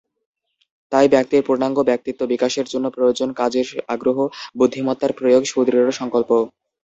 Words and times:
তাই 0.91 1.07
ব্যক্তির 1.07 1.45
পূর্ণাঙ্গ 1.47 1.77
ব্যক্তিত্ব 1.83 2.21
বিকাশের 2.25 2.65
জন্য 2.65 2.85
প্রয়োজন 2.89 3.29
কাজের 3.33 3.67
আগ্রহ, 3.87 4.17
বুদ্ধিমত্তার 4.55 5.11
প্রয়োগ, 5.13 5.41
সুদৃঢ় 5.45 5.91
সংকল্প। 5.91 6.31